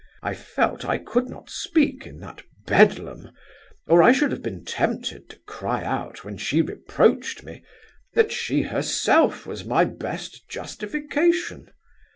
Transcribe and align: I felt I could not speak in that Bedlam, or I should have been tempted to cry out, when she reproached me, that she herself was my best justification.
I 0.23 0.33
felt 0.33 0.83
I 0.83 0.97
could 0.97 1.29
not 1.29 1.51
speak 1.51 2.07
in 2.07 2.19
that 2.21 2.41
Bedlam, 2.65 3.29
or 3.85 4.01
I 4.01 4.11
should 4.11 4.31
have 4.31 4.41
been 4.41 4.65
tempted 4.65 5.29
to 5.29 5.37
cry 5.45 5.83
out, 5.83 6.23
when 6.25 6.37
she 6.37 6.63
reproached 6.63 7.43
me, 7.43 7.63
that 8.15 8.31
she 8.31 8.63
herself 8.63 9.45
was 9.45 9.63
my 9.63 9.85
best 9.85 10.49
justification. 10.49 11.69